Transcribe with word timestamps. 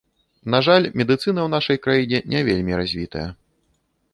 На 0.53 0.61
жаль, 0.67 0.87
медыцына 1.01 1.19
ў 1.19 1.45
нашай 1.55 1.77
краіне 1.85 2.23
не 2.33 2.41
вельмі 2.49 2.73
развітая. 2.81 3.29